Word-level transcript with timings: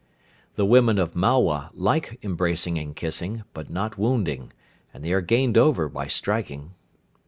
The 0.55 0.65
women 0.65 0.97
of 0.97 1.15
Malwa 1.15 1.69
like 1.75 2.17
embracing 2.23 2.79
and 2.79 2.95
kissing, 2.95 3.43
but 3.53 3.69
not 3.69 3.99
wounding, 3.99 4.51
and 4.95 5.05
they 5.05 5.13
are 5.13 5.21
gained 5.21 5.59
over 5.59 5.87
by 5.89 6.07
striking. 6.07 6.73